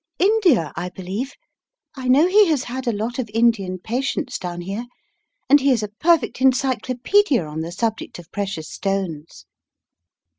[0.17, 1.33] "India, I believe.
[1.93, 4.87] I know he has had a lot of Indian patients down here,
[5.47, 9.45] and he is a perfect en cyclopedia on the subject of precious stones."